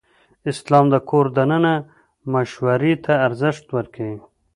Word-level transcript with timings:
اسلام 0.51 0.85
د 0.93 0.95
کور 1.09 1.25
دننه 1.37 1.73
مشورې 2.33 2.93
ته 3.05 3.13
ارزښت 3.27 3.65
ورکوي. 3.77 4.19